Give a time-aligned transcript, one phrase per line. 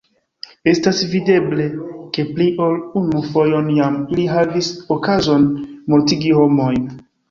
[0.69, 1.67] Estas videble,
[2.17, 5.49] ke pli ol unu fojon jam ili havis okazon
[5.95, 6.95] mortigi homojn!